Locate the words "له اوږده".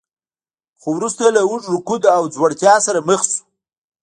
1.35-1.69